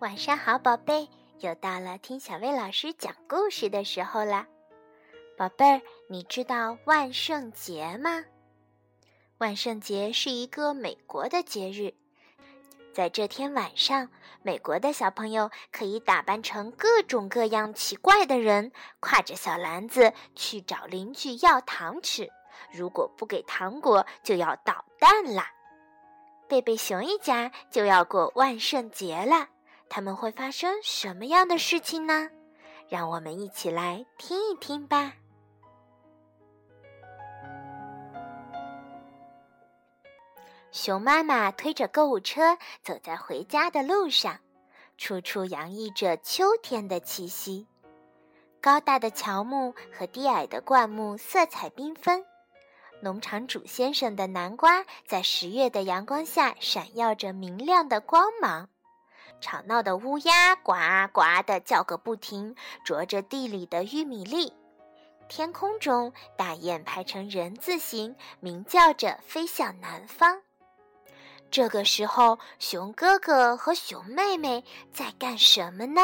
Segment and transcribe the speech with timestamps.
[0.00, 1.06] 晚上好，宝贝，
[1.40, 4.46] 又到了听小薇老师讲故事的时候啦。
[5.36, 8.24] 宝贝儿，你知道万圣节吗？
[9.36, 11.92] 万圣节是一个美国的节日，
[12.94, 14.08] 在这天晚上，
[14.42, 18.72] 美国的小朋友可以打扮成各种各样奇怪的人，
[19.02, 22.26] 挎着小篮子去找邻居要糖吃。
[22.72, 25.50] 如果不给糖果，就要捣蛋啦。
[26.48, 29.48] 贝贝熊一家就要过万圣节了。
[29.90, 32.30] 他们会发生什么样的事情呢？
[32.88, 35.12] 让我们一起来听一听吧。
[40.70, 44.38] 熊妈妈推着购物车走在回家的路上，
[44.96, 47.66] 处处洋溢着秋天的气息。
[48.60, 52.24] 高大的乔木和低矮的灌木色彩缤纷，
[53.00, 58.68] 农场主先生的南瓜在十月的阳光下闪耀着明亮的光芒。
[59.40, 60.72] 吵闹的乌鸦呱
[61.12, 64.52] 呱地叫个不停，啄着地里的玉米粒。
[65.28, 70.42] 天空中，大雁排成人字形，鸣叫着飞向南方。
[71.50, 76.00] 这个时候，熊哥哥和熊妹妹在干什么呢？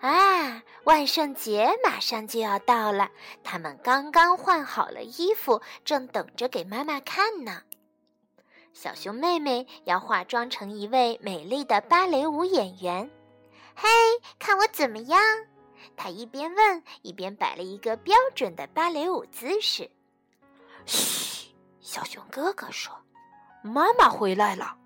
[0.00, 3.08] 啊，万圣节马上就要到了，
[3.42, 7.62] 他们刚刚换好了衣服，正等着给妈妈看呢。
[8.76, 13.10] 小熊妹妹要化妆成一位美丽的芭蕾舞演员，
[13.74, 13.88] 嘿，
[14.38, 15.18] 看我怎么样？
[15.96, 19.90] 她一边问，一边摆了一个标准的芭蕾舞姿势。
[20.84, 22.94] 嘘，小熊哥哥说
[23.64, 24.76] ：“妈妈回来了。”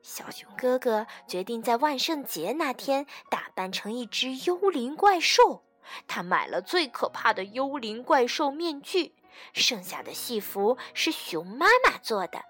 [0.00, 5.64] 小熊哥哥决定在万圣节那天打扮成一只幽灵怪兽。
[6.06, 9.16] 他买了最可怕的幽灵怪兽面具，
[9.52, 12.40] 剩下的戏服是熊妈妈做的。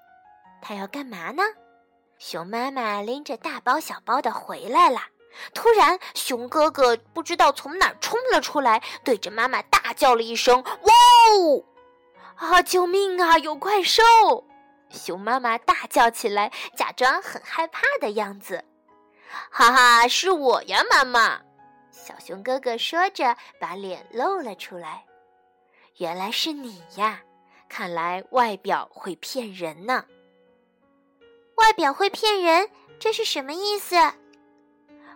[0.68, 1.44] 他要干嘛呢？
[2.18, 5.00] 熊妈妈拎着大包小包的回来了。
[5.54, 10.92] 突然，熊哥哥不知道从哪儿冲了出来，对着妈妈大叫了一声：“哇
[11.36, 11.64] 哦！
[12.34, 13.38] 啊，救命啊！
[13.38, 14.02] 有怪兽！”
[14.90, 18.64] 熊妈妈大叫起来，假装很害怕的样子。
[19.52, 21.40] 哈哈，是我呀，妈妈！
[21.92, 25.04] 小熊哥哥说着，把脸露了出来。
[25.98, 27.20] 原来是你呀！
[27.68, 30.04] 看来外表会骗人呢。
[31.56, 33.96] 外表会骗人，这是什么意思？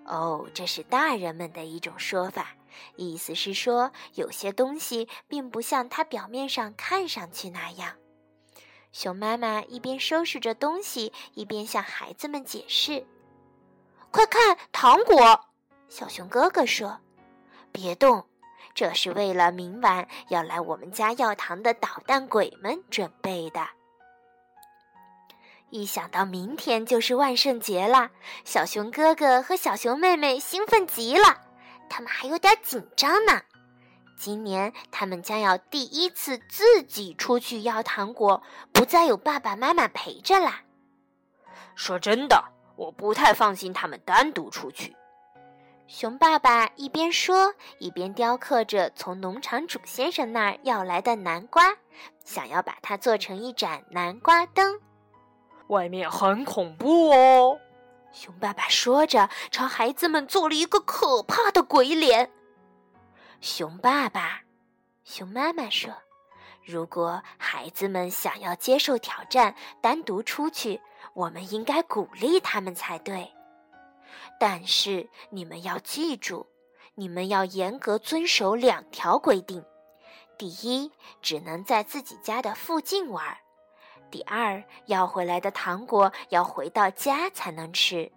[0.04, 2.48] 哦，这是大人们的一种说法，
[2.96, 7.94] 意思是说有些东西并不像它表面上看上去那样。
[8.92, 13.06] 熊妈妈一边收拾着东西，一边向孩子们解释
[14.10, 15.44] ：“快看，糖果！”
[15.88, 16.98] 小熊哥哥说
[17.70, 18.26] ：“别动，
[18.74, 23.64] 这是为了明晚要来我们家要糖的捣蛋鬼们准备的。”
[25.70, 28.10] 一想到明天就是万圣节了，
[28.44, 31.41] 小熊哥哥和小熊妹妹兴奋极了，
[31.88, 33.41] 他们还有点紧张呢。
[34.19, 38.42] 今年他们将要第一次自己出去要糖果，
[38.72, 40.60] 不再有爸爸妈妈陪着啦。
[41.75, 42.44] 说真的，
[42.76, 44.94] 我不太放心他们单独出去。
[45.86, 51.76] 熊爸爸一边说，一边雕刻着从农场主先生那儿要来的南瓜，
[52.25, 54.80] 想要把它做成一盏南瓜灯。
[55.70, 57.60] 外面很恐怖哦，
[58.12, 62.31] 熊爸爸说着，朝孩子们做了一个可怕的鬼脸。
[63.41, 64.42] 熊爸爸，
[65.04, 65.94] 熊妈妈说
[66.66, 70.80] ：“如果孩子们想要接受挑战，单独出去，
[71.14, 73.30] 我们应该鼓励他们才对。
[74.41, 76.48] 但是你们要记住，
[76.97, 79.64] 你们要严格遵守两条规定：
[80.36, 80.91] 第一，
[81.22, 83.38] 只能在自己家的附近玩。”
[84.10, 88.10] 第二，要回来的糖果要回到家才能吃。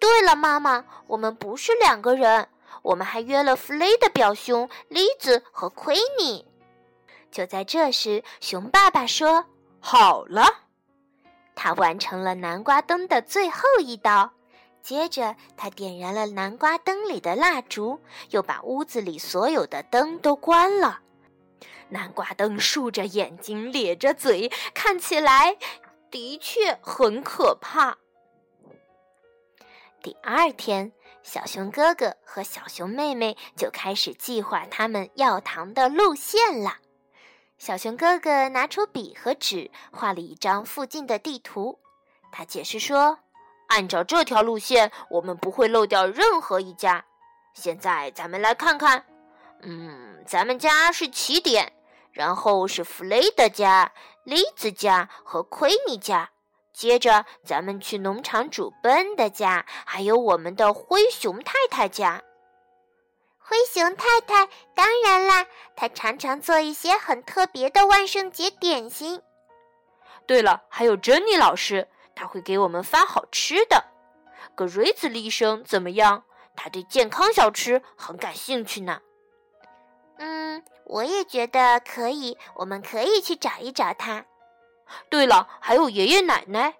[0.00, 2.48] 对了，妈妈，我们不是两个人，
[2.82, 6.44] 我们还约了弗雷的表兄栗子和奎尼。
[7.30, 9.44] 就在这时，熊爸爸说
[9.78, 10.42] ：“好了。”
[11.54, 14.30] 他完成了南瓜灯的最后一刀，
[14.82, 18.00] 接着他点燃了南瓜灯里的蜡烛，
[18.30, 21.00] 又把屋子里所有的灯都关了。
[21.88, 25.56] 南瓜灯竖着眼睛，咧着嘴，看起来
[26.10, 27.98] 的确很可怕。
[30.02, 30.92] 第二天，
[31.22, 36.78] 小熊哥哥和小熊妹妹就开始计划他们要糖的路线了。
[37.58, 41.78] 小熊哥哥拿出笔和纸，画了一张附近的地图。
[42.30, 43.18] 他解释说
[43.68, 47.04] ：“按照这条路线，我们不会漏掉任何一家。
[47.54, 49.04] 现在，咱们来看看。
[49.62, 51.72] 嗯，咱们家是起点。”
[52.16, 53.92] 然后是弗雷德家、
[54.24, 56.30] 栗子家和奎尼家，
[56.72, 62.22] 接着，咱们去农场主奔的家，还有我们的灰熊太太家。
[63.38, 65.46] 灰熊太太，当然啦，
[65.76, 69.20] 她常常做一些很特别的万圣节点心。
[70.26, 73.84] 对了，还有珍妮老师，她会给我们发好吃的。
[74.54, 76.24] 格瑞兹医生怎么样？
[76.56, 79.02] 他对健康小吃很感兴趣呢。
[80.18, 84.24] 嗯，我也觉得可以，我们可以去找一找他。
[85.10, 86.76] 对了，还有爷爷奶奶。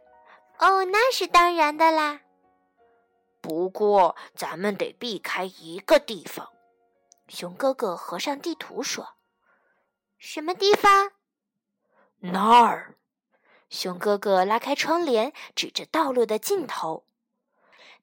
[0.58, 2.20] 哦，那是当然的啦。
[3.40, 6.50] 不过咱们得避开一个地方。
[7.28, 9.16] 熊哥哥合上地图说
[10.18, 11.12] ：“什么地方？”
[12.18, 12.94] 那儿。
[13.68, 17.04] 熊哥哥拉开窗帘，指着道路的尽头。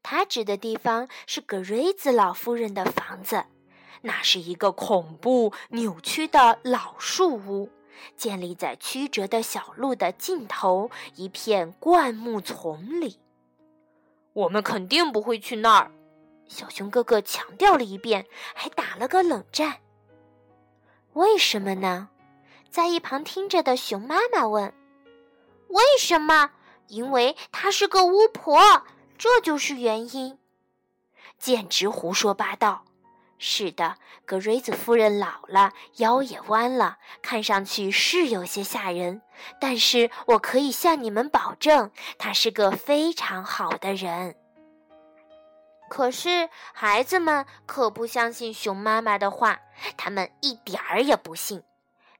[0.03, 3.45] 他指的地方是格瑞兹老夫人的房子，
[4.05, 7.69] 那是一个恐怖、扭曲的老树屋。
[8.17, 13.17] 建立在曲折的小路的尽头，一片灌木丛里。
[14.33, 15.91] 我们肯定不会去那儿。
[16.47, 19.77] 小熊哥哥强调了一遍，还打了个冷战。
[21.13, 22.09] 为什么呢？
[22.69, 24.73] 在一旁听着的熊妈妈问
[25.69, 26.51] ：“为什么？
[26.87, 28.83] 因为她是个巫婆，
[29.17, 30.37] 这就是原因。”
[31.39, 32.83] 简直胡说八道。
[33.37, 39.21] 是的，格瑞兹夫人老了，腰也弯了，看上去是有些吓人。
[39.59, 44.35] 但是我可以向你们保证，她是个非常好的人。
[45.89, 49.59] 可是孩子们可不相信熊妈妈的话，
[49.97, 51.63] 他们一点儿也不信。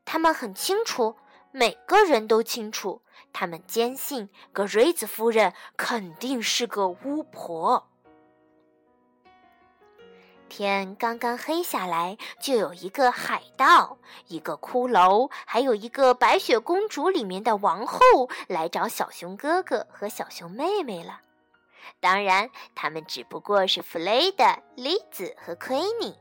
[0.04, 1.16] 他们很清楚，
[1.52, 3.02] 每个人都清楚，
[3.32, 7.90] 他们坚信格瑞兹夫人肯定是个巫婆。
[10.56, 13.98] 天刚刚黑下来，就有一个海盗、
[14.28, 17.98] 一个骷髅，还有一个白雪公主里面的王后
[18.48, 21.22] 来找小熊哥哥和小熊妹妹了。
[22.00, 24.46] 当然，他们只不过是弗雷德、
[24.76, 26.16] 莉子和奎尼。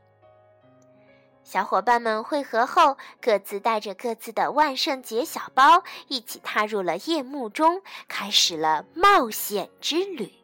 [1.43, 10.42] 小伙伴们汇合后，各自带着各自的万圣节小包，一起踏入了夜幕中，开始了冒险之旅。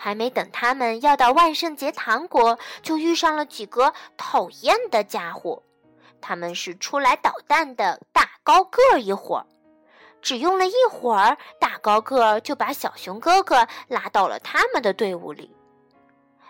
[0.00, 5.60] 还没等他们要到万圣节糖果，就遇上了几个讨厌的家伙。
[6.20, 9.46] 他们是出来捣蛋的大高个儿一伙儿，
[10.22, 15.54] 只用了一会儿，大高个儿就把小熊哥哥拉到了他们的队伍里。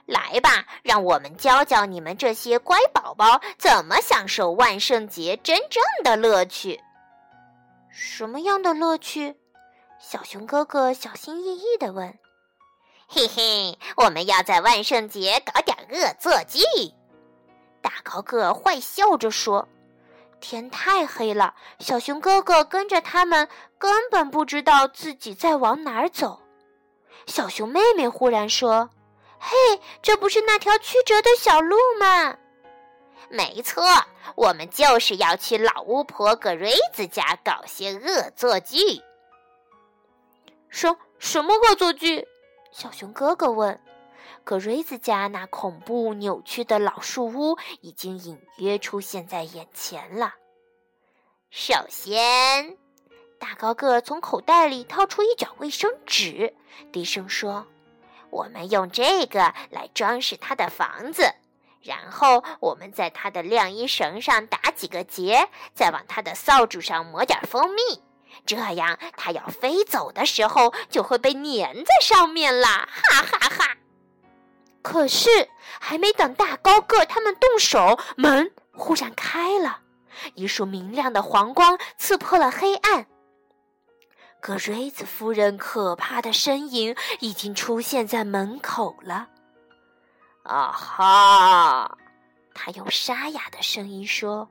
[0.05, 6.81] 来吧，让我们教教你们这些乖宝宝怎么享受万圣节真正的乐趣。
[7.91, 9.37] 什么样的乐趣？
[9.99, 12.19] 小熊哥哥小心翼翼地问。
[13.11, 16.61] 嘿嘿，我们要在万圣节搞点恶作剧。
[17.81, 19.67] 大高个坏笑着说
[20.41, 26.39] ：“天太黑了，小熊哥哥跟着他们，根本不知道自己在往哪儿走。”
[27.27, 28.91] 小熊妹妹忽然说
[29.41, 29.57] ：“嘿，
[30.03, 32.37] 这不是那条曲折的小路吗
[33.31, 33.83] ？”“没错，
[34.37, 38.77] 我们就是要去老巫婆格瑞兹家搞些恶作剧。
[40.69, 42.29] ”“什什么恶作剧？”
[42.79, 43.81] 小熊哥哥问
[44.45, 50.37] ：“格瑞兹家那恐怖扭曲的老树屋已经隐约出现在眼前了。”
[51.51, 52.77] 首先，
[53.41, 56.55] 大高个从口袋里掏出一卷卫生纸，
[56.93, 57.67] 低声说
[58.31, 61.35] ：“我们用这个来装饰他的房子，
[61.83, 68.01] 然后我们在他的晾衣绳上打几个结，再往他的扫帚上抹点蜂蜜。”
[68.47, 72.89] 这样，它要飞走的时候就会被粘在上面啦！
[73.11, 73.77] 哈哈哈。
[74.83, 75.49] 可是，
[75.81, 79.81] 还没等大高个他们动手，门忽然开了，
[80.35, 83.07] 一束明亮的黄光刺破了黑暗。
[84.41, 89.29] 格瑞兹夫人可怕的身影已经出现在门口了。
[90.45, 91.99] 啊哈！
[92.55, 94.49] 他用沙哑的声音说。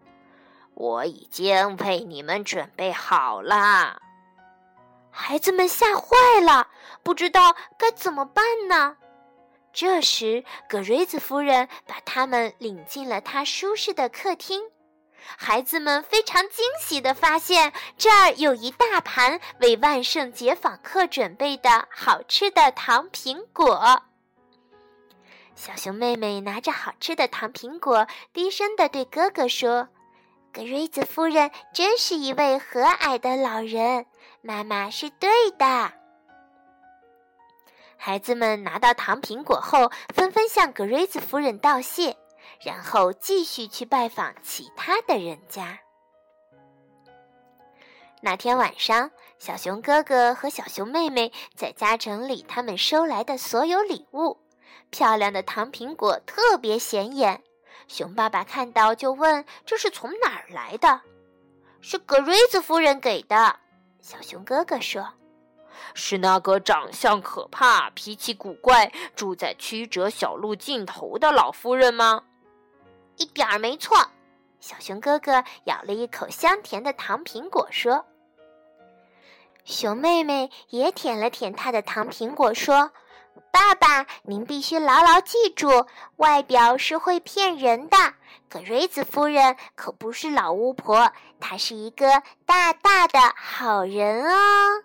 [0.79, 4.00] 我已经为你们准备好了。
[5.10, 6.67] 孩子们吓坏了，
[7.01, 8.96] 不知道该怎么办呢。
[9.74, 14.62] 这时，格瑞兹夫人把他们领进了她舒适的客厅。
[15.36, 24.03] 孩子们非常惊喜地发现，这儿有一大盘为万圣节访客准备的好吃的糖苹果。
[25.55, 29.89] 小熊妹妹拿着好吃的糖苹果，低声地对哥哥说。
[30.58, 34.08] 格瑞兹夫人真是一位和蔼的老人，
[34.42, 35.94] 妈妈是对的。
[37.96, 42.18] 孩子们拿到糖苹果后，纷纷向格瑞兹夫人道谢，
[42.60, 45.78] 然后继续去拜访其他的人家。
[48.22, 54.40] 那天晚上，小熊哥哥和小熊妹妹在家整理他们收来的所有礼物。
[54.90, 57.44] 漂亮的糖苹果特别显眼，
[57.88, 61.01] 熊爸爸看到就问：“这是从哪儿来的
[61.79, 63.60] ？”“是格瑞兹夫人给的。”
[64.01, 65.13] 小熊哥哥说。
[65.94, 72.24] “是那个长相可怕、脾气古怪、住在曲折小路尽头的老夫人吗
[73.17, 73.98] ？”“一点儿没错。”
[74.60, 78.06] 小熊哥哥咬了一口香甜的糖苹果说。
[79.63, 82.91] 熊妹妹也舔了舔她的糖苹果说。
[83.51, 85.88] 爸爸，您必须牢牢记住，
[86.18, 87.98] 外表是会骗人的。
[88.50, 94.84] 格瑞兹夫人可不是老巫婆，她是一个大大的好人哦。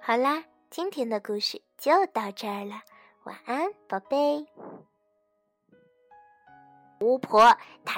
[0.00, 2.80] 好啦，今天的故事就到这儿了，
[3.24, 4.46] 晚安，宝贝。
[7.00, 7.54] 巫婆，
[7.84, 7.96] 她。